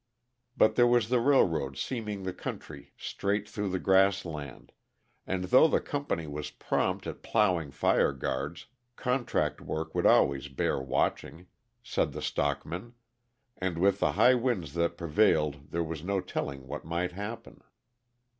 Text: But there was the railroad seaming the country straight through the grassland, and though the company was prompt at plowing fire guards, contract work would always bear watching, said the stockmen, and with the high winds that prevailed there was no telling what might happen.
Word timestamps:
But 0.57 0.73
there 0.73 0.87
was 0.87 1.09
the 1.09 1.19
railroad 1.19 1.77
seaming 1.77 2.23
the 2.23 2.33
country 2.33 2.91
straight 2.97 3.47
through 3.47 3.69
the 3.69 3.77
grassland, 3.77 4.71
and 5.27 5.43
though 5.43 5.67
the 5.67 5.79
company 5.79 6.25
was 6.25 6.49
prompt 6.49 7.05
at 7.05 7.21
plowing 7.21 7.69
fire 7.69 8.11
guards, 8.11 8.65
contract 8.95 9.61
work 9.61 9.93
would 9.93 10.07
always 10.07 10.47
bear 10.47 10.79
watching, 10.81 11.45
said 11.83 12.13
the 12.13 12.21
stockmen, 12.23 12.95
and 13.55 13.77
with 13.77 13.99
the 13.99 14.13
high 14.13 14.33
winds 14.33 14.73
that 14.73 14.97
prevailed 14.97 15.69
there 15.69 15.83
was 15.83 16.03
no 16.03 16.19
telling 16.19 16.65
what 16.65 16.83
might 16.83 17.11
happen. 17.11 17.61